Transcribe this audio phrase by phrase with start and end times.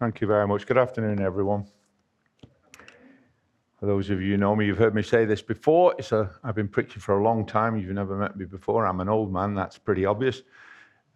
[0.00, 0.64] Thank you very much.
[0.66, 1.66] Good afternoon, everyone.
[3.78, 5.94] For those of you who know me, you've heard me say this before.
[5.98, 7.76] It's a, I've been preaching for a long time.
[7.76, 8.86] You've never met me before.
[8.86, 10.40] I'm an old man, that's pretty obvious.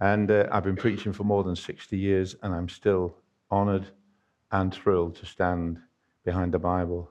[0.01, 3.17] And uh, I've been preaching for more than 60 years, and I'm still
[3.51, 3.87] honored
[4.53, 5.78] and thrilled to stand
[6.22, 7.10] behind the Bible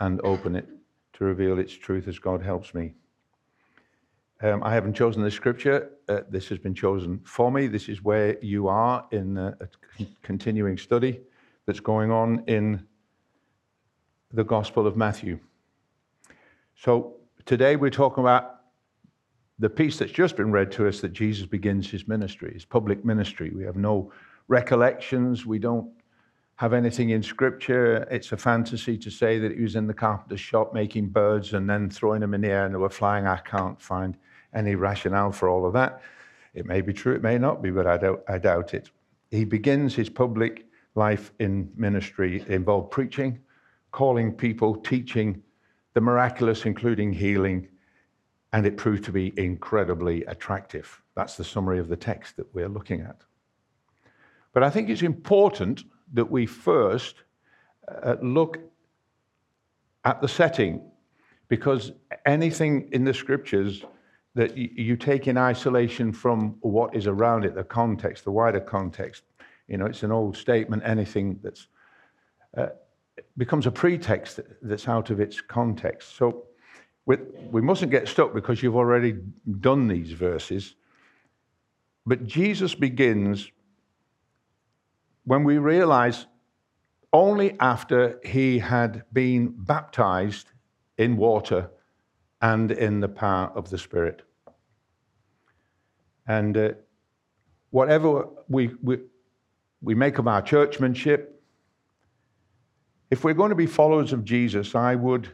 [0.00, 0.68] and open it
[1.14, 2.92] to reveal its truth as God helps me.
[4.40, 5.90] Um, I haven't chosen the scripture.
[6.08, 7.66] Uh, this has been chosen for me.
[7.66, 11.20] This is where you are in a, a continuing study
[11.66, 12.86] that's going on in
[14.32, 15.40] the Gospel of Matthew.
[16.76, 17.16] So
[17.46, 18.60] today we're talking about
[19.58, 23.04] the piece that's just been read to us that Jesus begins his ministry, his public
[23.04, 23.50] ministry.
[23.50, 24.12] We have no
[24.46, 25.46] recollections.
[25.46, 25.90] We don't
[26.58, 28.06] have anything in scripture.
[28.10, 31.70] It's a fantasy to say that he was in the carpenter's shop making birds and
[31.70, 33.28] then throwing them in the air and they were flying.
[33.28, 34.16] I can't find
[34.52, 36.02] any rationale for all of that.
[36.54, 38.90] It may be true, it may not be, but I doubt, I doubt it.
[39.30, 40.66] He begins his public
[40.96, 43.38] life in ministry, involved preaching,
[43.92, 45.40] calling people, teaching
[45.94, 47.68] the miraculous, including healing,
[48.52, 51.02] and it proved to be incredibly attractive.
[51.14, 53.20] That's the summary of the text that we're looking at.
[54.52, 57.16] But I think it's important that we first
[58.02, 58.58] uh, look
[60.04, 60.80] at the setting,
[61.48, 61.92] because
[62.26, 63.84] anything in the scriptures
[64.34, 69.24] that you take in isolation from what is around it, the context, the wider context,
[69.66, 71.66] you know, it's an old statement, anything that's
[72.56, 72.68] uh,
[73.36, 76.16] becomes a pretext that's out of its context.
[76.16, 76.44] So
[77.06, 79.16] we mustn't get stuck because you've already
[79.60, 80.74] done these verses.
[82.06, 83.50] But Jesus begins
[85.28, 86.26] when we realize
[87.12, 90.48] only after he had been baptized
[90.96, 91.70] in water
[92.40, 94.22] and in the power of the Spirit.
[96.26, 96.70] And uh,
[97.70, 99.00] whatever we, we,
[99.82, 101.42] we make of our churchmanship,
[103.10, 105.28] if we're going to be followers of Jesus, I would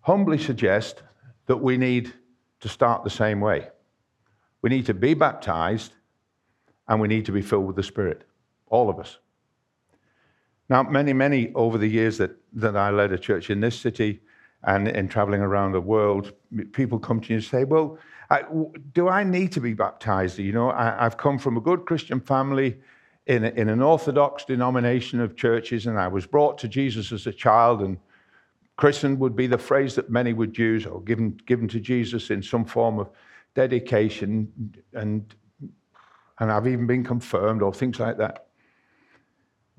[0.00, 1.02] humbly suggest
[1.44, 2.12] that we need
[2.60, 3.68] to start the same way.
[4.62, 5.92] We need to be baptized
[6.88, 8.24] and we need to be filled with the Spirit,
[8.70, 9.18] all of us.
[10.70, 14.20] Now, many, many over the years that, that I led a church in this city
[14.62, 16.32] and in traveling around the world,
[16.72, 17.98] people come to you and say, Well,
[18.30, 18.44] I,
[18.92, 20.38] do I need to be baptized?
[20.38, 22.76] You know, I, I've come from a good Christian family
[23.26, 27.32] in, in an Orthodox denomination of churches, and I was brought to Jesus as a
[27.32, 27.98] child, and
[28.76, 32.42] christened would be the phrase that many would use, or given, given to Jesus in
[32.42, 33.10] some form of
[33.54, 35.34] dedication, and,
[36.38, 38.46] and I've even been confirmed, or things like that.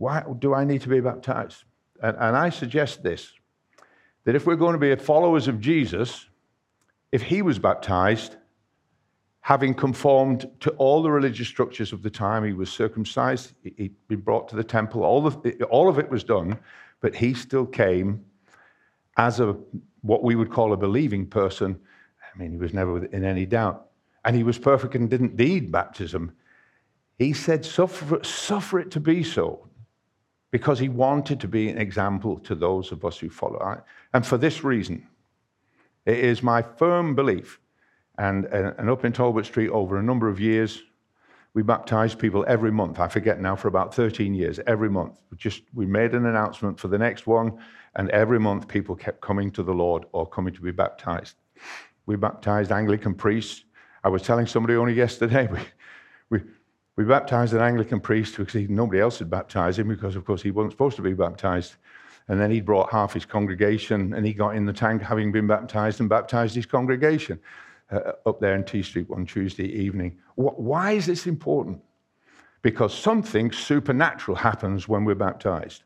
[0.01, 1.63] Why do I need to be baptized?
[2.01, 3.33] And, and I suggest this
[4.23, 6.27] that if we're going to be followers of Jesus,
[7.11, 8.35] if he was baptized,
[9.41, 12.43] having conformed to all the religious structures of the time.
[12.43, 16.23] He was circumcised, he'd been brought to the temple, all of, all of it was
[16.23, 16.59] done,
[16.99, 18.23] but he still came
[19.17, 19.55] as a
[20.01, 21.79] what we would call a believing person.
[22.23, 23.87] I mean, he was never in any doubt.
[24.23, 26.31] And he was perfect and didn't need baptism.
[27.17, 29.67] He said, suffer, suffer it to be so,
[30.51, 33.81] because he wanted to be an example to those of us who follow.
[34.13, 35.07] And for this reason,
[36.05, 37.61] it is my firm belief
[38.17, 40.83] and, and up in Talbot Street over a number of years,
[41.53, 42.99] we baptized people every month.
[42.99, 45.19] I forget now, for about 13 years, every month.
[45.31, 47.57] We just we made an announcement for the next one,
[47.95, 51.35] and every month people kept coming to the Lord or coming to be baptized.
[52.05, 53.65] We baptized Anglican priests.
[54.03, 55.59] I was telling somebody only yesterday, we,
[56.29, 56.43] we,
[56.97, 60.41] we baptized an Anglican priest because he, nobody else had baptized him because, of course,
[60.41, 61.75] he wasn't supposed to be baptized.
[62.27, 65.47] And then he brought half his congregation and he got in the tank having been
[65.47, 67.39] baptized and baptized his congregation
[67.91, 70.17] uh, up there in T Street one Tuesday evening.
[70.35, 71.81] Why is this important?
[72.61, 75.83] Because something supernatural happens when we're baptized.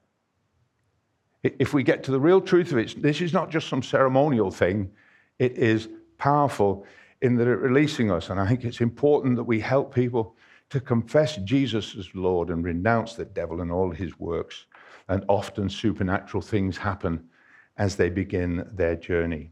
[1.43, 4.51] If we get to the real truth of it, this is not just some ceremonial
[4.51, 4.91] thing,
[5.39, 6.85] it is powerful
[7.21, 8.29] in that it releasing us.
[8.29, 10.35] And I think it's important that we help people
[10.69, 14.65] to confess Jesus as Lord and renounce the devil and all his works.
[15.07, 17.29] And often supernatural things happen
[17.77, 19.51] as they begin their journey.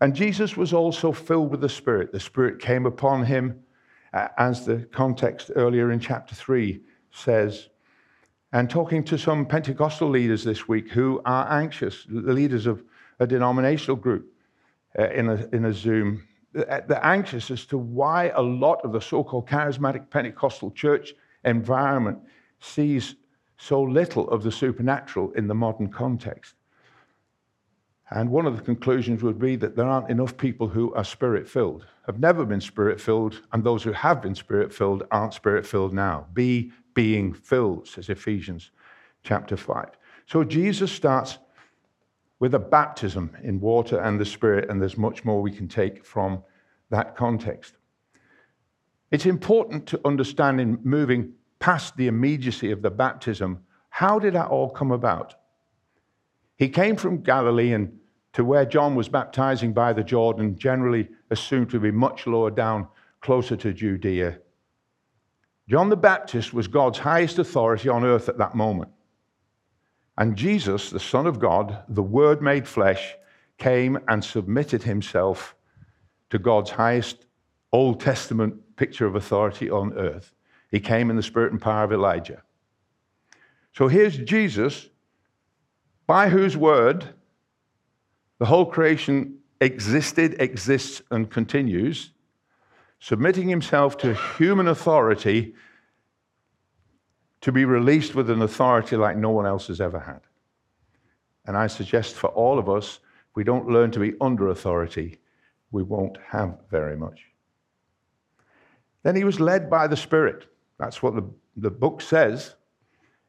[0.00, 2.12] And Jesus was also filled with the Spirit.
[2.12, 3.58] The Spirit came upon him,
[4.38, 7.68] as the context earlier in chapter 3 says.
[8.52, 12.84] And talking to some Pentecostal leaders this week who are anxious, the leaders of
[13.18, 14.32] a denominational group
[14.98, 16.26] uh, in, a, in a Zoom,
[16.56, 21.14] Uh, they're anxious as to why a lot of the so called charismatic Pentecostal church
[21.44, 22.18] environment
[22.60, 23.16] sees
[23.58, 26.54] so little of the supernatural in the modern context.
[28.10, 31.48] And one of the conclusions would be that there aren't enough people who are spirit
[31.48, 35.66] filled, have never been spirit filled, and those who have been spirit filled aren't spirit
[35.66, 36.26] filled now.
[36.32, 38.70] Be being filled, says Ephesians
[39.24, 39.90] chapter 5.
[40.26, 41.38] So Jesus starts
[42.38, 46.04] with a baptism in water and the Spirit, and there's much more we can take
[46.04, 46.42] from
[46.90, 47.74] that context.
[49.10, 54.48] It's important to understand in moving past the immediacy of the baptism, how did that
[54.48, 55.34] all come about?
[56.56, 57.98] He came from Galilee and
[58.34, 62.86] to where John was baptizing by the Jordan, generally assumed to be much lower down,
[63.20, 64.38] closer to Judea.
[65.68, 68.90] John the Baptist was God's highest authority on earth at that moment.
[70.18, 73.16] And Jesus, the Son of God, the Word made flesh,
[73.58, 75.54] came and submitted himself
[76.30, 77.26] to God's highest
[77.72, 80.32] Old Testament picture of authority on earth.
[80.70, 82.42] He came in the spirit and power of Elijah.
[83.72, 84.88] So here's Jesus,
[86.06, 87.14] by whose word
[88.38, 92.10] the whole creation existed, exists, and continues,
[93.00, 95.54] submitting himself to human authority
[97.46, 100.18] to be released with an authority like no one else has ever had.
[101.46, 102.98] And I suggest for all of us,
[103.36, 105.20] we don't learn to be under authority,
[105.70, 107.20] we won't have very much.
[109.04, 110.46] Then he was led by the Spirit.
[110.80, 111.22] That's what the,
[111.56, 112.56] the book says,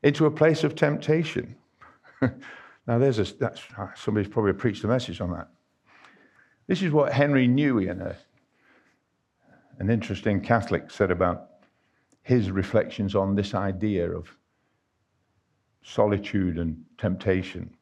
[0.02, 1.56] into a place of temptation.
[2.22, 3.62] now, there's a, that's,
[3.94, 5.48] somebody's probably preached a message on that.
[6.66, 8.16] This is what Henri Nouwen, a,
[9.78, 11.47] an interesting Catholic, said about
[12.28, 14.30] his reflections on this idea of
[15.82, 17.74] solitude and temptation.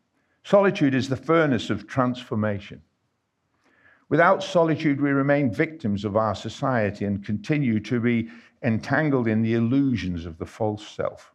[0.43, 2.79] Solitude is the furnace of transformation.
[4.07, 8.29] Without solitude, we remain victims of our society and continue to be
[8.61, 11.33] entangled in the illusions of the false self.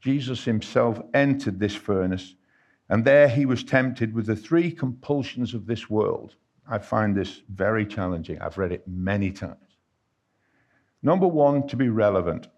[0.00, 2.34] Jesus himself entered this furnace,
[2.88, 6.34] and there he was tempted with the three compulsions of this world.
[6.68, 8.40] I find this very challenging.
[8.40, 9.67] I've read it many times.
[11.02, 12.48] Number one, to be relevant.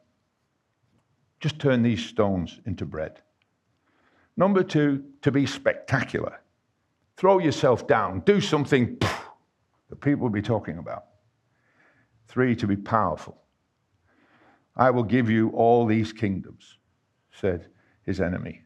[1.41, 3.21] Just turn these stones into bread.
[4.37, 6.41] Number two, to be spectacular.
[7.17, 8.21] Throw yourself down.
[8.21, 11.05] Do something that people will be talking about.
[12.29, 13.43] Three, to be powerful.
[14.77, 16.79] I will give you all these kingdoms,
[17.33, 17.67] said
[18.03, 18.63] his enemy.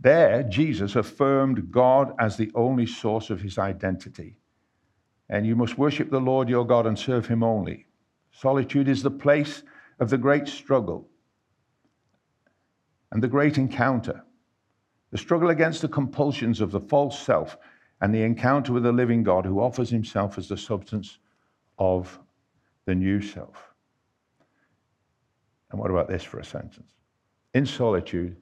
[0.00, 4.38] There, Jesus affirmed God as the only source of his identity.
[5.28, 7.87] And you must worship the Lord your God and serve him only.
[8.40, 9.64] Solitude is the place
[9.98, 11.08] of the great struggle
[13.10, 14.22] and the great encounter.
[15.10, 17.56] The struggle against the compulsions of the false self
[18.00, 21.18] and the encounter with the living God who offers himself as the substance
[21.80, 22.16] of
[22.84, 23.74] the new self.
[25.72, 26.92] And what about this for a sentence?
[27.54, 28.36] In solitude,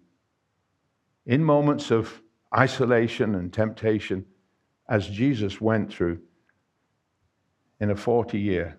[1.25, 2.21] in moments of
[2.55, 4.27] isolation and temptation,
[4.91, 6.21] as Jesus went through
[7.81, 8.79] in a 40 year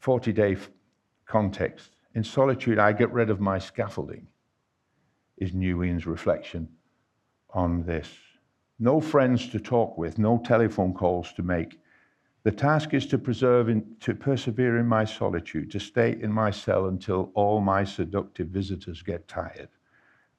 [0.00, 0.56] 40 day
[1.26, 1.96] context.
[2.14, 4.26] In solitude, I get rid of my scaffolding,
[5.36, 6.68] is Nouwen's reflection
[7.50, 8.08] on this.
[8.78, 11.78] No friends to talk with, no telephone calls to make.
[12.42, 16.50] The task is to preserve, in, to persevere in my solitude, to stay in my
[16.50, 19.68] cell until all my seductive visitors get tired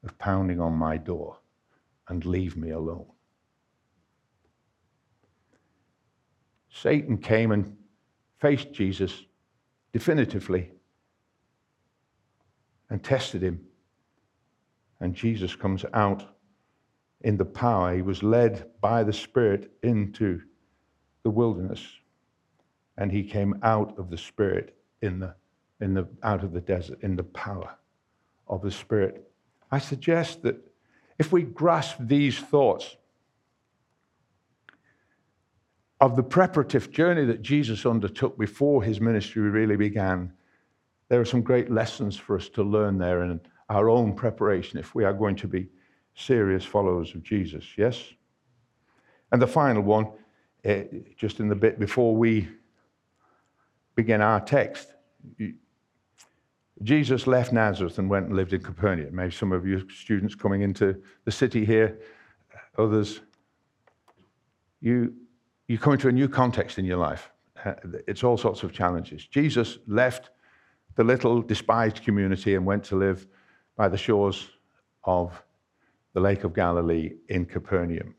[0.04, 1.38] of pounding on my door
[2.10, 3.06] and leave me alone.
[6.72, 7.78] Satan came and
[8.40, 9.25] faced Jesus
[9.94, 10.72] definitively
[12.90, 13.60] and tested him.
[15.00, 16.24] And Jesus comes out
[17.21, 17.95] in the power.
[17.95, 20.42] He was led by the Spirit into
[21.24, 21.86] the wilderness.
[22.98, 25.33] And he came out of the Spirit in the,
[25.80, 27.76] in the, out of the desert in the power
[28.48, 29.31] of the Spirit.
[29.71, 30.57] I suggest that
[31.18, 32.98] if we grasp these thoughts,
[36.02, 40.34] of the preparative journey that Jesus undertook before his ministry really began,
[41.10, 43.40] there are some great lessons for us to learn there in
[43.70, 45.70] our own preparation if we are going to be
[46.16, 47.64] serious followers of Jesus.
[47.78, 48.04] Yes?
[49.31, 50.12] And the final one,
[50.66, 50.81] uh,
[51.16, 52.50] just in the bit before we
[53.96, 54.96] begin our text,
[56.81, 59.16] Jesus left Nazareth and went and lived in Capernaum.
[59.16, 62.00] Maybe some of you students coming into the city here,
[62.78, 63.22] others,
[64.81, 65.14] you
[65.71, 67.31] you come into a new context in your life.
[67.63, 67.73] Uh,
[68.06, 69.25] it's all sorts of challenges.
[69.25, 70.31] Jesus left
[70.95, 73.25] the little despised community and went to live
[73.78, 74.49] by the shores
[75.06, 75.42] of
[76.13, 78.16] the Lake of Galilee in Capernaum.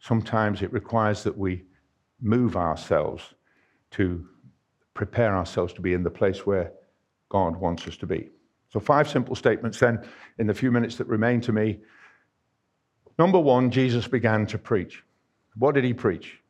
[0.00, 1.62] Sometimes it requires that we
[2.20, 3.22] move ourselves
[3.92, 4.26] to
[4.94, 6.72] prepare ourselves to be in the place where
[7.28, 8.28] God wants us to be.
[8.70, 10.04] So, five simple statements then
[10.38, 11.78] in the few minutes that remain to me.
[13.20, 15.04] Number one, Jesus began to preach.
[15.54, 16.40] What did he preach?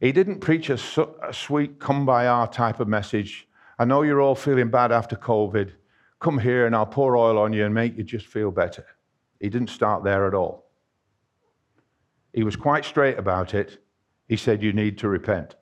[0.00, 0.78] He didn't preach a,
[1.22, 3.46] a sweet Kumbaya type of message.
[3.78, 5.72] I know you're all feeling bad after COVID.
[6.18, 8.86] come here and I'll pour oil on you and make you just feel better.
[9.38, 10.70] He didn't start there at all.
[12.32, 13.82] He was quite straight about it.
[14.28, 15.56] He said, You need to repent.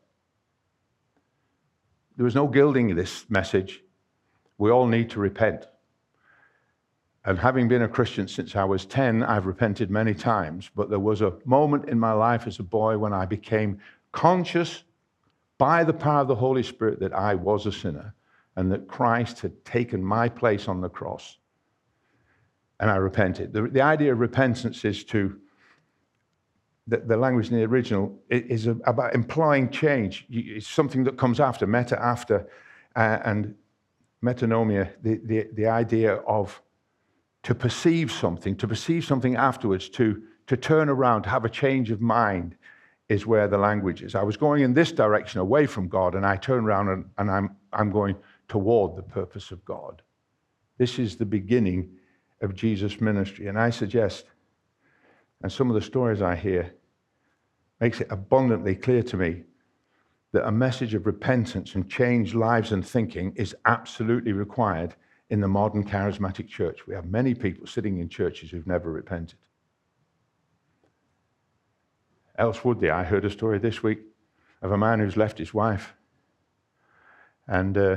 [2.16, 3.82] There was no gilding this message.
[4.58, 5.66] We all need to repent.
[7.24, 10.70] And having been a Christian since I was 10, I've repented many times.
[10.74, 13.78] But there was a moment in my life as a boy when I became
[14.12, 14.84] conscious
[15.58, 18.14] by the power of the Holy Spirit that I was a sinner
[18.56, 21.38] and that Christ had taken my place on the cross.
[22.80, 23.52] And I repented.
[23.52, 25.38] The, the idea of repentance is to,
[26.86, 30.26] the, the language in the original is about implying change.
[30.30, 32.48] It's something that comes after, meta after,
[32.96, 33.54] uh, and
[34.24, 36.60] metanoia, the, the, the idea of
[37.44, 41.90] to perceive something, to perceive something afterwards, to, to turn around, to have a change
[41.90, 42.56] of mind,
[43.08, 44.14] is where the language is.
[44.14, 47.30] I was going in this direction away from God, and I turn around and, and
[47.30, 48.16] I'm, I'm going
[48.48, 50.02] toward the purpose of God.
[50.76, 51.90] This is the beginning
[52.42, 53.46] of Jesus' ministry.
[53.46, 54.26] And I suggest,
[55.42, 56.74] and some of the stories I hear
[57.80, 59.42] makes it abundantly clear to me
[60.32, 64.94] that a message of repentance and changed lives and thinking is absolutely required
[65.30, 66.86] in the modern charismatic church.
[66.86, 69.38] We have many people sitting in churches who've never repented.
[72.38, 72.90] Else would they?
[72.90, 73.98] I heard a story this week
[74.62, 75.94] of a man who's left his wife
[77.46, 77.96] and uh,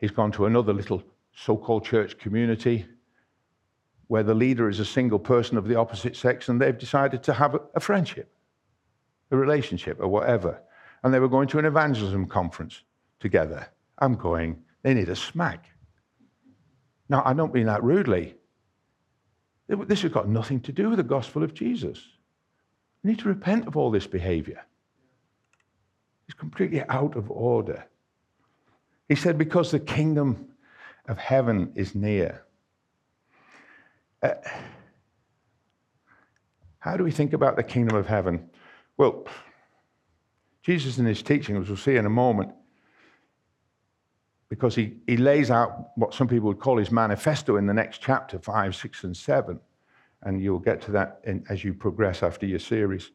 [0.00, 1.02] He's gone to another little
[1.34, 2.86] so called church community
[4.08, 7.32] where the leader is a single person of the opposite sex, and they've decided to
[7.32, 8.32] have a friendship,
[9.30, 10.60] a relationship, or whatever.
[11.04, 12.82] And they were going to an evangelism conference
[13.20, 13.68] together.
[13.98, 15.66] I'm going, they need a smack.
[17.08, 18.34] Now, I don't mean that rudely.
[19.68, 22.02] This has got nothing to do with the gospel of Jesus.
[23.02, 24.64] We need to repent of all this behavior.
[26.28, 27.86] It's completely out of order.
[29.08, 30.50] He said, Because the kingdom
[31.08, 32.44] of heaven is near.
[34.22, 34.34] Uh,
[36.78, 38.48] how do we think about the kingdom of heaven?
[38.96, 39.26] Well,
[40.62, 42.52] Jesus in his teaching, as we'll see in a moment,
[44.48, 48.02] because he, he lays out what some people would call his manifesto in the next
[48.02, 49.60] chapter, 5, 6, and 7.
[50.22, 53.10] And you'll get to that in, as you progress after your series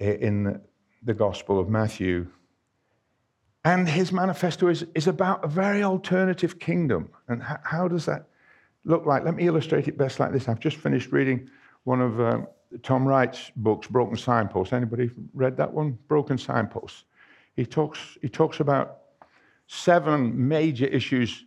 [0.00, 0.60] in
[1.02, 2.26] the Gospel of Matthew.
[3.64, 7.10] And his manifesto is, is about a very alternative kingdom.
[7.28, 8.28] And how, how does that
[8.84, 9.24] look like?
[9.24, 10.48] Let me illustrate it best like this.
[10.48, 11.50] I've just finished reading
[11.84, 12.40] one of uh,
[12.82, 14.72] Tom Wright's books, Broken Signposts.
[14.72, 15.98] Anybody read that one?
[16.08, 17.04] Broken Signposts.
[17.56, 18.98] He talks, he talks about
[19.66, 21.44] seven major issues,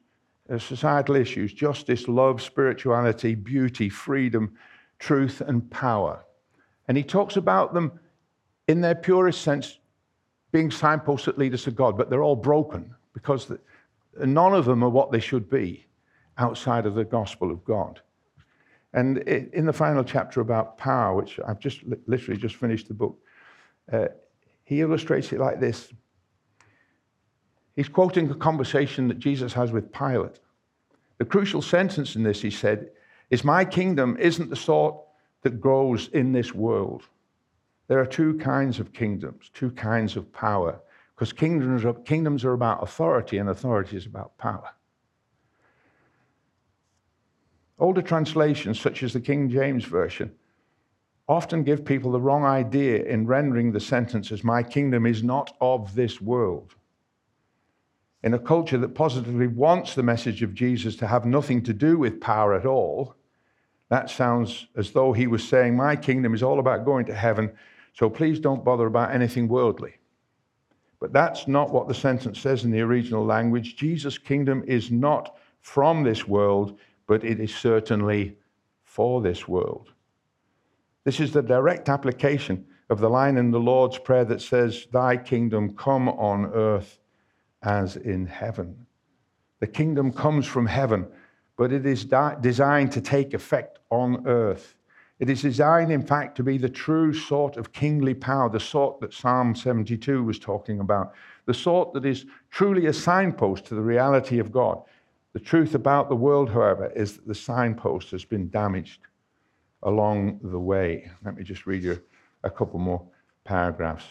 [0.49, 4.57] uh, societal issues justice, love, spirituality, beauty, freedom,
[5.01, 6.23] truth, and power.
[6.87, 7.99] And he talks about them
[8.67, 9.79] in their purest sense
[10.51, 13.51] being signposts that lead us to God, but they're all broken because
[14.19, 15.85] none of them are what they should be
[16.37, 17.99] outside of the gospel of God.
[18.93, 23.17] And in the final chapter about power, which I've just literally just finished the book,
[23.91, 24.07] uh,
[24.63, 25.91] he illustrates it like this.
[27.75, 30.39] He's quoting a conversation that Jesus has with Pilate.
[31.17, 32.89] The crucial sentence in this, he said,
[33.31, 34.97] is My kingdom isn't the sort
[35.41, 37.03] that grows in this world.
[37.87, 40.79] There are two kinds of kingdoms, two kinds of power,
[41.15, 44.69] because kingdoms are, kingdoms are about authority and authority is about power.
[47.79, 50.31] Older translations, such as the King James Version,
[51.27, 55.55] often give people the wrong idea in rendering the sentence as, My kingdom is not
[55.61, 56.75] of this world.
[58.23, 61.97] In a culture that positively wants the message of Jesus to have nothing to do
[61.97, 63.15] with power at all,
[63.91, 67.51] that sounds as though he was saying, My kingdom is all about going to heaven
[67.93, 69.95] so please don't bother about anything worldly.
[70.99, 73.75] But that's not what the sentence says in the original language.
[73.75, 78.37] Jesus' kingdom is not from this world, but it is certainly
[78.83, 79.91] for this world.
[81.03, 85.17] This is the direct application of the line in the Lord's Prayer that says, Thy
[85.17, 86.99] kingdom come on earth
[87.63, 88.85] as in heaven.
[89.59, 91.07] The kingdom comes from heaven,
[91.61, 92.05] but it is
[92.41, 94.73] designed to take effect on earth.
[95.19, 98.99] It is designed, in fact, to be the true sort of kingly power, the sort
[99.01, 101.13] that Psalm 72 was talking about,
[101.45, 104.81] the sort that is truly a signpost to the reality of God.
[105.33, 109.01] The truth about the world, however, is that the signpost has been damaged
[109.83, 111.11] along the way.
[111.23, 112.01] Let me just read you
[112.43, 113.05] a couple more
[113.43, 114.05] paragraphs.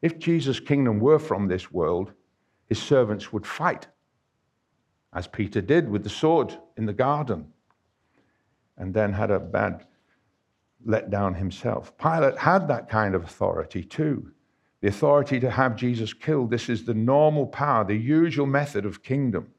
[0.00, 2.12] If Jesus' kingdom were from this world,
[2.68, 3.88] his servants would fight,
[5.14, 7.46] as Peter did with the sword in the garden
[8.76, 9.86] and then had a bad
[10.86, 11.96] letdown himself.
[11.96, 14.34] Pilate had that kind of authority too
[14.84, 16.50] the authority to have Jesus killed.
[16.50, 19.50] This is the normal power, the usual method of kingdom.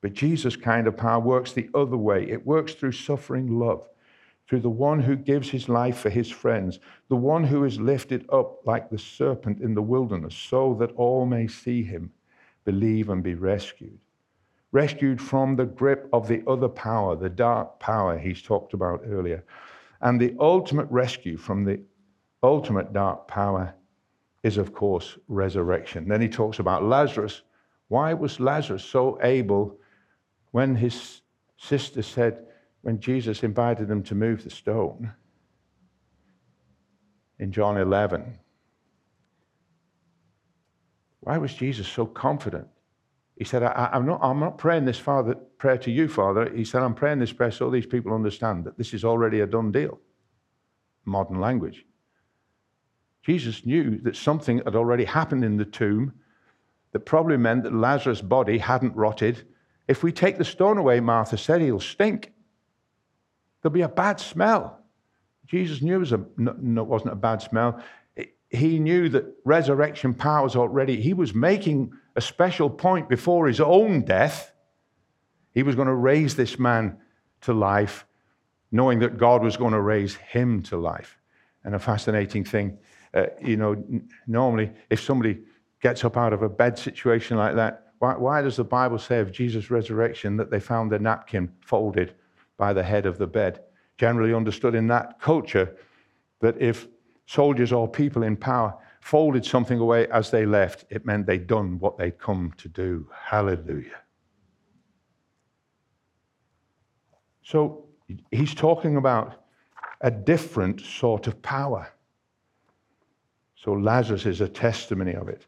[0.00, 2.28] But Jesus' kind of power works the other way.
[2.28, 3.86] It works through suffering love,
[4.48, 8.28] through the one who gives his life for his friends, the one who is lifted
[8.32, 12.10] up like the serpent in the wilderness, so that all may see him,
[12.64, 14.00] believe, and be rescued.
[14.74, 19.44] Rescued from the grip of the other power, the dark power he's talked about earlier.
[20.00, 21.80] And the ultimate rescue from the
[22.42, 23.72] ultimate dark power
[24.42, 26.08] is, of course, resurrection.
[26.08, 27.42] Then he talks about Lazarus.
[27.86, 29.78] Why was Lazarus so able
[30.50, 31.20] when his
[31.56, 32.44] sister said,
[32.82, 35.12] when Jesus invited them to move the stone
[37.38, 38.40] in John 11?
[41.20, 42.66] Why was Jesus so confident?
[43.36, 46.52] He said, I, am not, I'm not praying this father, prayer to you, Father.
[46.54, 49.46] He said, I'm praying this prayer so these people understand that this is already a
[49.46, 49.98] done deal.
[51.04, 51.84] Modern language.
[53.22, 56.12] Jesus knew that something had already happened in the tomb
[56.92, 59.44] that probably meant that Lazarus' body hadn't rotted.
[59.88, 62.32] If we take the stone away, Martha said, he'll stink.
[63.60, 64.78] There'll be a bad smell.
[65.46, 67.82] Jesus knew it, was a, no, it wasn't a bad smell.
[68.50, 74.02] He knew that resurrection powers already, he was making a special point before his own
[74.02, 74.52] death.
[75.52, 76.98] He was going to raise this man
[77.42, 78.06] to life,
[78.72, 81.18] knowing that God was going to raise him to life.
[81.64, 82.78] And a fascinating thing
[83.14, 85.38] uh, you know, n- normally if somebody
[85.80, 89.20] gets up out of a bed situation like that, why, why does the Bible say
[89.20, 92.14] of Jesus' resurrection that they found the napkin folded
[92.56, 93.60] by the head of the bed?
[93.98, 95.76] Generally understood in that culture
[96.40, 96.88] that if
[97.26, 101.78] soldiers or people in power folded something away as they left, it meant they'd done
[101.78, 103.06] what they'd come to do.
[103.14, 104.00] Hallelujah.
[107.42, 107.84] So
[108.30, 109.44] he's talking about
[110.00, 111.86] a different sort of power.
[113.56, 115.44] So Lazarus is a testimony of it.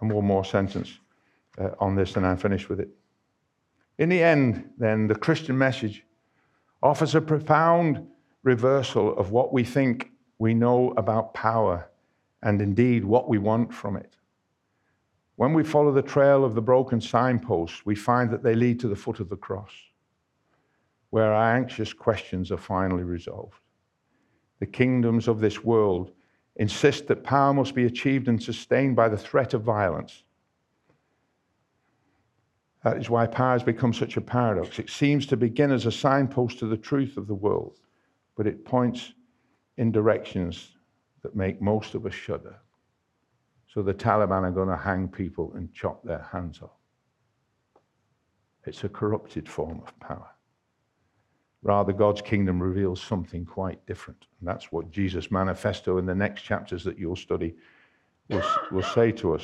[0.00, 0.98] And one more sentence
[1.58, 2.88] uh, on this, and I'm finished with it.
[3.98, 6.06] In the end, then, the Christian message
[6.82, 8.06] offers a profound
[8.44, 11.90] reversal of what we think we know about power
[12.44, 14.16] and indeed what we want from it.
[15.36, 18.88] When we follow the trail of the broken signposts, we find that they lead to
[18.88, 19.72] the foot of the cross,
[21.10, 23.58] where our anxious questions are finally resolved.
[24.60, 26.12] The kingdoms of this world
[26.56, 30.22] insist that power must be achieved and sustained by the threat of violence.
[32.84, 34.78] That is why power has become such a paradox.
[34.78, 37.80] It seems to begin as a signpost to the truth of the world,
[38.36, 39.14] but it points
[39.78, 40.73] in directions
[41.24, 42.54] that make most of us shudder.
[43.66, 46.78] So the Taliban are going to hang people and chop their hands off.
[48.66, 50.28] It's a corrupted form of power.
[51.62, 54.26] Rather, God's kingdom reveals something quite different.
[54.38, 57.54] And that's what Jesus' manifesto in the next chapters that you'll study
[58.28, 59.42] will, will say to us.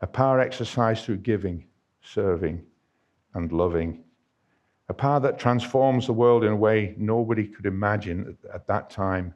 [0.00, 1.66] A power exercised through giving,
[2.02, 2.62] serving,
[3.34, 4.04] and loving.
[4.88, 8.90] A power that transforms the world in a way nobody could imagine at, at that
[8.90, 9.34] time,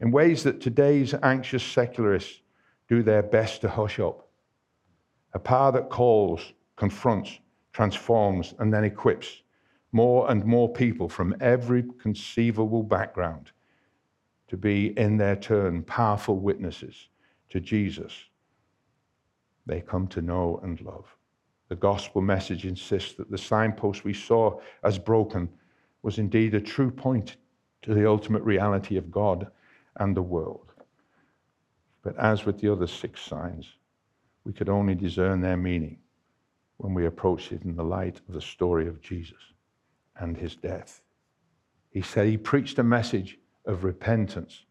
[0.00, 2.40] in ways that today's anxious secularists
[2.88, 4.28] do their best to hush up.
[5.34, 7.38] A power that calls, confronts,
[7.72, 9.42] transforms, and then equips
[9.92, 13.50] more and more people from every conceivable background
[14.48, 17.08] to be, in their turn, powerful witnesses
[17.50, 18.12] to Jesus
[19.66, 21.16] they come to know and love.
[21.68, 25.48] The gospel message insists that the signpost we saw as broken
[26.02, 27.36] was indeed a true point
[27.82, 29.46] to the ultimate reality of God
[29.96, 30.72] and the world.
[32.02, 33.66] But as with the other six signs,
[34.44, 35.98] we could only discern their meaning
[36.78, 39.36] when we approached it in the light of the story of Jesus
[40.16, 41.02] and his death.
[41.90, 44.64] He said he preached a message of repentance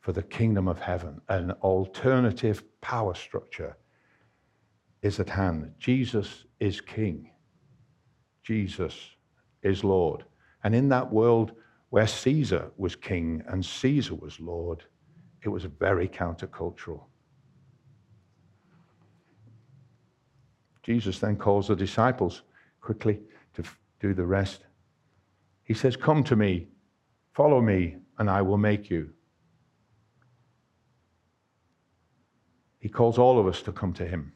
[0.00, 1.20] for the kingdom of heaven.
[1.28, 3.76] An alternative power structure
[5.02, 5.72] is at hand.
[5.78, 7.30] Jesus is king,
[8.42, 8.94] Jesus
[9.62, 10.24] is Lord.
[10.64, 11.52] And in that world
[11.90, 14.84] where Caesar was king and Caesar was Lord,
[15.42, 17.02] it was very countercultural.
[20.82, 22.42] Jesus then calls the disciples
[22.80, 23.20] quickly
[23.54, 23.62] to
[24.00, 24.64] do the rest.
[25.64, 26.68] He says, Come to me,
[27.34, 29.10] follow me, and I will make you.
[32.78, 34.32] He calls all of us to come to him.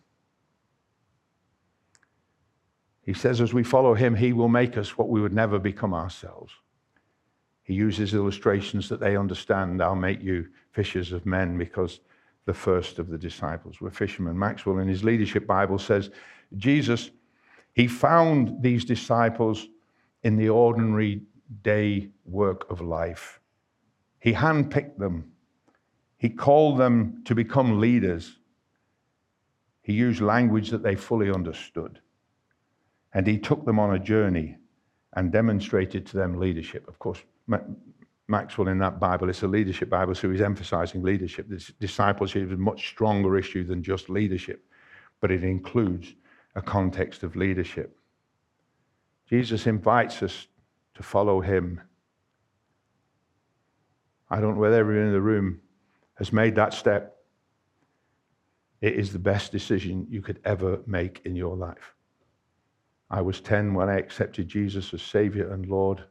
[3.04, 5.92] He says, as we follow him, he will make us what we would never become
[5.92, 6.52] ourselves.
[7.62, 9.82] He uses illustrations that they understand.
[9.82, 12.00] I'll make you fishers of men because
[12.44, 14.38] the first of the disciples were fishermen.
[14.38, 16.10] Maxwell, in his leadership Bible, says
[16.56, 17.10] Jesus
[17.72, 19.66] he found these disciples
[20.22, 21.22] in the ordinary
[21.62, 23.40] day work of life.
[24.18, 25.32] He handpicked them.
[26.18, 28.38] He called them to become leaders.
[29.80, 32.00] He used language that they fully understood.
[33.14, 34.56] And he took them on a journey
[35.14, 36.88] and demonstrated to them leadership.
[36.88, 37.22] Of course,
[38.28, 41.48] Maxwell in that Bible, it's a leadership Bible, so he's emphasizing leadership.
[41.48, 44.64] This discipleship is a much stronger issue than just leadership,
[45.20, 46.14] but it includes
[46.54, 47.96] a context of leadership.
[49.28, 50.46] Jesus invites us
[50.94, 51.80] to follow him.
[54.30, 55.60] I don't know whether everyone in the room
[56.14, 57.16] has made that step.
[58.80, 61.94] It is the best decision you could ever make in your life.
[63.12, 66.02] I was 10 when I accepted Jesus as Savior and Lord,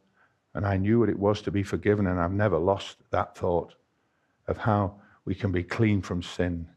[0.54, 3.74] and I knew what it was to be forgiven, and I've never lost that thought
[4.48, 6.68] of how we can be clean from sin.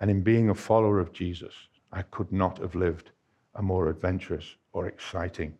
[0.00, 1.52] And in being a follower of Jesus,
[1.92, 3.10] I could not have lived
[3.56, 5.58] a more adventurous or exciting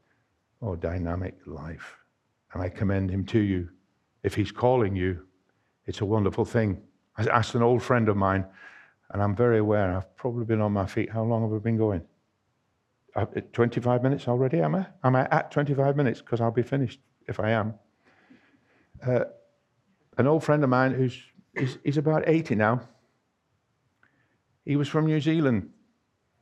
[0.61, 1.97] or dynamic life.
[2.53, 3.69] And I commend him to you.
[4.23, 5.27] If he's calling you,
[5.87, 6.81] it's a wonderful thing.
[7.17, 8.47] I asked an old friend of mine,
[9.11, 11.11] and I'm very aware I've probably been on my feet.
[11.11, 12.03] How long have I been going?
[13.27, 14.87] 25 minutes already, am I?
[15.05, 16.21] Am I at 25 minutes?
[16.21, 17.75] Because I'll be finished if I am.
[19.05, 19.25] Uh,
[20.17, 21.21] an old friend of mine who's
[21.57, 22.81] he's, he's about 80 now.
[24.65, 25.71] He was from New Zealand.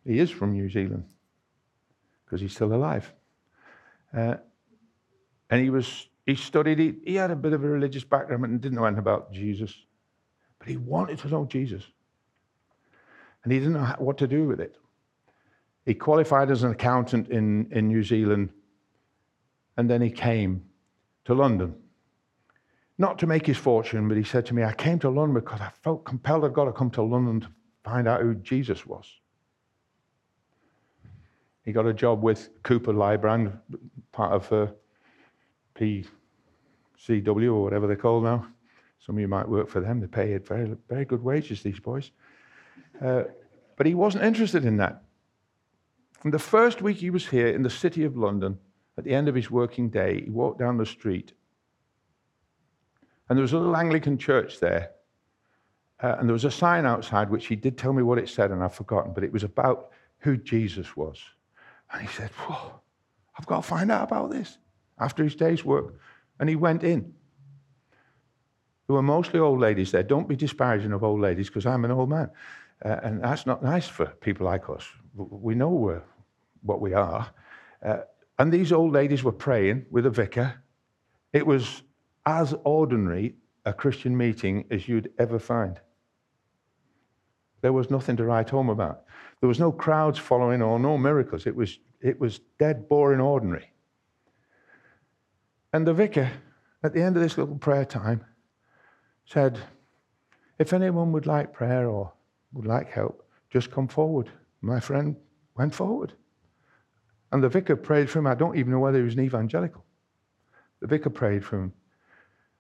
[0.05, 1.05] He is from New Zealand
[2.25, 3.13] because he's still alive.
[4.17, 4.37] Uh,
[5.51, 6.79] and he was he studied.
[6.79, 9.73] He, he had a bit of a religious background and didn't know anything about Jesus,
[10.59, 11.85] but he wanted to know Jesus,
[13.45, 14.77] and he didn't know what to do with it.
[15.87, 18.51] He qualified as an accountant in, in New Zealand,
[19.77, 20.65] and then he came
[21.25, 21.77] to London.
[22.99, 25.61] Not to make his fortune, but he said to me, I came to London because
[25.61, 27.49] I felt compelled I've got to come to London to
[27.85, 29.07] find out who Jesus was.
[31.65, 33.57] He got a job with Cooper Lybrand,
[34.13, 34.73] part of uh,
[35.79, 38.47] PCW or whatever they're called now.
[39.05, 40.01] Some of you might work for them.
[40.01, 42.11] They pay very, very good wages, these boys.
[43.01, 43.25] Uh,
[43.77, 45.03] but he wasn't interested in that.
[46.23, 48.59] And the first week he was here in the city of London,
[48.99, 51.33] at the end of his working day, he walked down the street.
[53.29, 54.93] And there was a little Anglican church there.
[56.03, 58.51] Uh, and there was a sign outside which he did tell me what it said,
[58.51, 61.19] and I've forgotten, but it was about who Jesus was.
[61.93, 62.81] And he said, Whoa,
[63.39, 64.59] I've got to find out about this
[64.99, 65.95] after his day's work.
[66.39, 67.15] And he went in.
[68.87, 70.03] There were mostly old ladies there.
[70.03, 72.31] Don't be disparaging of old ladies because I'm an old man.
[72.85, 74.87] Uh, and that's not nice for people like us.
[75.15, 76.03] We know we're
[76.63, 77.29] what we are.
[77.85, 77.99] Uh,
[78.39, 80.63] and these old ladies were praying with a vicar.
[81.33, 81.83] It was
[82.27, 85.81] as ordinary a Christian meeting as you'd ever find.
[87.63, 89.05] There was nothing to write home about.
[89.41, 91.47] There was no crowds following or no miracles.
[91.47, 93.73] It was, it was dead, boring, ordinary.
[95.73, 96.31] And the vicar,
[96.83, 98.25] at the end of this little prayer time,
[99.25, 99.59] said,
[100.59, 102.13] If anyone would like prayer or
[102.57, 104.31] would like help, just come forward.
[104.61, 105.17] My friend
[105.57, 106.13] went forward.
[107.33, 108.27] And the vicar prayed for him.
[108.27, 109.85] I don't even know whether he was an evangelical.
[110.81, 111.73] The vicar prayed for him.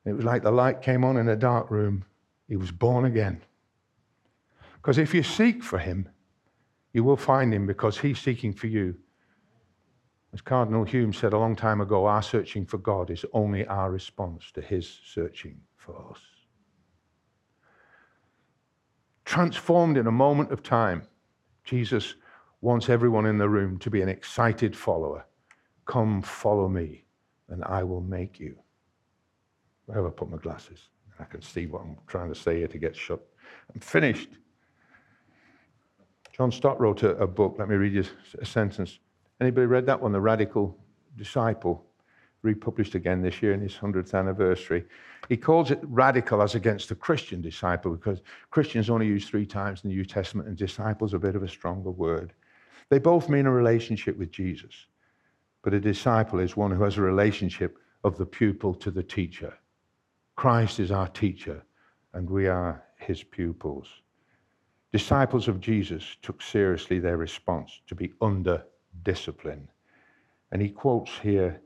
[0.04, 2.04] It was like the light came on in a dark room.
[2.48, 3.42] He was born again.
[4.74, 6.08] Because if you seek for him,
[6.92, 8.94] you will find him because he's seeking for you.
[10.32, 13.90] As Cardinal Hume said a long time ago, our searching for God is only our
[13.90, 16.20] response to his searching for us.
[19.26, 21.02] Transformed in a moment of time,
[21.64, 22.14] Jesus
[22.60, 25.26] wants everyone in the room to be an excited follower.
[25.84, 27.04] Come, follow me,
[27.48, 28.56] and I will make you.
[29.86, 30.88] Where have I put my glasses?
[31.18, 33.20] I can see what I'm trying to say here to get shut.
[33.74, 34.28] I'm finished.
[36.32, 37.56] John Stott wrote a, a book.
[37.58, 38.04] Let me read you
[38.40, 39.00] a sentence.
[39.40, 40.12] Anybody read that one?
[40.12, 40.78] The Radical
[41.16, 41.84] Disciple,
[42.42, 44.84] republished again this year in his 100th anniversary.
[45.28, 49.82] He calls it radical as against the Christian disciple because Christians only use three times
[49.82, 52.32] in the New Testament, and disciples a bit of a stronger word.
[52.88, 54.86] They both mean a relationship with Jesus,
[55.62, 59.52] but a disciple is one who has a relationship of the pupil to the teacher.
[60.36, 61.64] Christ is our teacher,
[62.12, 63.88] and we are his pupils.
[64.92, 68.64] Disciples of Jesus took seriously their response to be under
[69.02, 69.68] discipline.
[70.52, 71.60] And he quotes here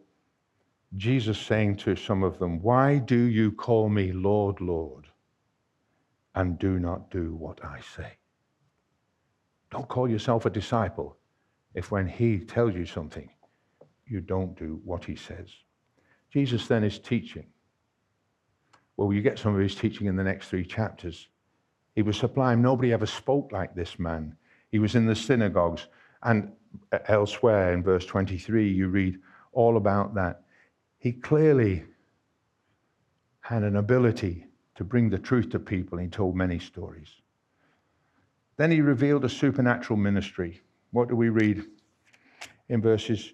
[0.97, 5.07] Jesus saying to some of them, Why do you call me Lord, Lord,
[6.35, 8.13] and do not do what I say?
[9.71, 11.17] Don't call yourself a disciple
[11.75, 13.31] if when he tells you something,
[14.07, 15.49] you don't do what he says.
[16.33, 17.47] Jesus then is teaching.
[18.97, 21.29] Well, you get some of his teaching in the next three chapters.
[21.95, 22.61] He was sublime.
[22.61, 24.37] Nobody ever spoke like this man.
[24.71, 25.87] He was in the synagogues.
[26.23, 26.53] And
[26.93, 29.19] uh, elsewhere in verse 23, you read
[29.53, 30.43] all about that.
[31.01, 31.85] He clearly
[33.41, 35.99] had an ability to bring the truth to people.
[35.99, 37.09] He told many stories.
[38.57, 40.61] Then he revealed a supernatural ministry.
[40.93, 41.65] What do we read
[42.69, 43.33] in verses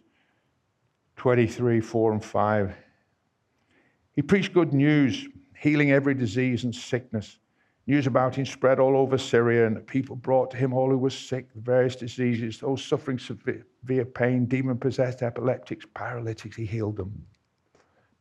[1.17, 2.77] 23, 4, and 5.
[4.13, 5.27] He preached good news,
[5.59, 7.39] healing every disease and sickness.
[7.87, 11.11] News about him spread all over Syria, and people brought to him all who were
[11.11, 16.57] sick, various diseases, those suffering severe pain, demon possessed, epileptics, paralytics.
[16.57, 17.27] He healed them.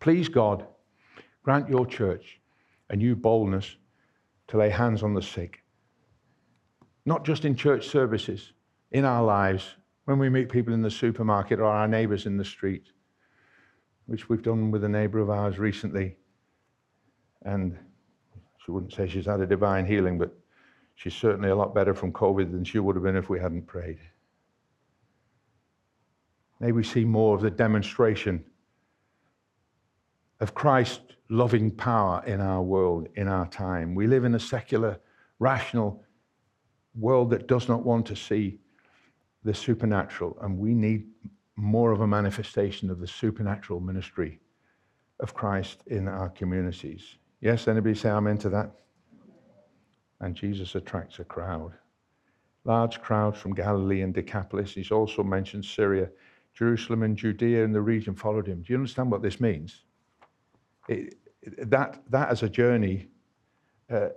[0.06, 0.68] Please, God,
[1.42, 2.40] grant your church
[2.92, 3.76] a new boldness
[4.48, 5.64] to lay hands on the sick.
[7.08, 8.54] Not just in church services,
[8.92, 12.46] in our lives, when we meet people in the supermarket or our neighbors in the
[12.46, 12.84] street,
[14.06, 16.18] which we've done with a neighbor of ours recently.
[17.42, 17.76] And
[18.64, 20.38] she wouldn't say she's had a divine healing, but
[20.94, 23.66] she's certainly a lot better from COVID than she would have been if we hadn't
[23.66, 23.98] prayed.
[26.60, 28.46] May we see more of the demonstration
[30.40, 33.96] of Christ's loving power in our world, in our time.
[33.96, 35.00] We live in a secular,
[35.40, 36.04] rational
[36.94, 38.60] world that does not want to see
[39.44, 41.08] the supernatural, and we need
[41.56, 44.40] more of a manifestation of the supernatural ministry
[45.20, 47.18] of Christ in our communities.
[47.42, 48.72] Yes, anybody say amen to that?
[50.20, 51.74] And Jesus attracts a crowd.
[52.64, 54.74] Large crowds from Galilee and Decapolis.
[54.74, 56.10] He's also mentioned Syria,
[56.54, 58.62] Jerusalem, and Judea and the region followed him.
[58.62, 59.84] Do you understand what this means?
[60.88, 61.16] It,
[61.70, 63.08] that, that as a journey,
[63.90, 64.10] uh,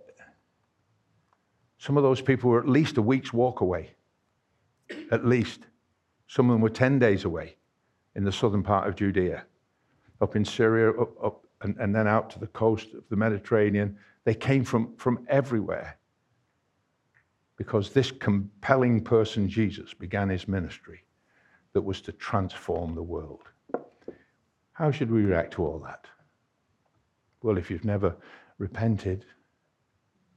[1.79, 3.91] some of those people were at least a week's walk away.
[5.11, 5.61] At least.
[6.27, 7.57] Some of them were 10 days away
[8.15, 9.45] in the southern part of Judea.
[10.21, 13.97] Up in Syria, up, up and, and then out to the coast of the Mediterranean.
[14.25, 15.97] They came from, from everywhere
[17.57, 21.05] because this compelling person, Jesus, began his ministry
[21.73, 23.43] that was to transform the world.
[24.73, 26.07] How should we react to all that?
[27.43, 28.17] Well, if you've never
[28.59, 29.25] repented,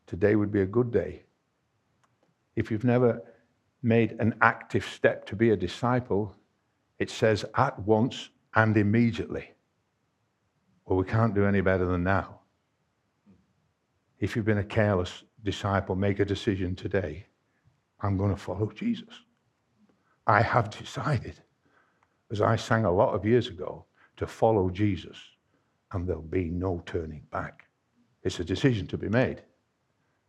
[0.07, 1.23] today would be a good day.
[2.55, 3.21] If you've never
[3.81, 6.35] made an active step to be a disciple,
[6.99, 9.51] it says at once and immediately.
[10.85, 12.41] Well, we can't do any better than now.
[14.19, 17.25] If you've been a careless disciple, make a decision today.
[18.01, 19.13] I'm going to follow Jesus.
[20.27, 21.41] I have decided,
[22.31, 23.85] as I sang a lot of years ago,
[24.17, 25.17] to follow Jesus,
[25.91, 27.65] and there'll be no turning back.
[28.23, 29.41] It's a decision to be made.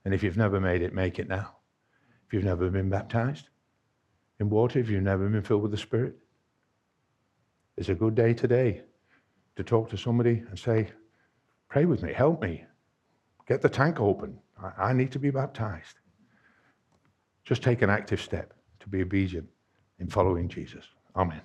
[0.05, 1.57] And if you've never made it, make it now.
[2.27, 3.49] If you've never been baptized
[4.41, 6.17] in water, if you've never been filled with the Spirit,
[7.77, 8.83] it's a good day today
[9.57, 10.89] to talk to somebody and say,
[11.69, 12.65] Pray with me, help me,
[13.47, 14.39] get the tank open.
[14.63, 15.97] I, I need to be baptized.
[17.45, 19.49] Just take an active step to be obedient
[19.99, 20.85] in following Jesus.
[21.17, 21.41] Amen.